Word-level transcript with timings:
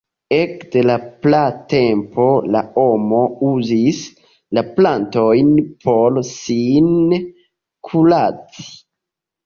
Ekde 0.35 0.81
la 0.89 0.93
praa 1.25 1.51
tempo 1.73 2.25
la 2.55 2.63
homo 2.79 3.21
uzis 3.51 4.01
la 4.59 4.67
plantojn 4.81 5.55
por 5.87 6.21
sin 6.35 6.95
kuraci. 7.91 8.71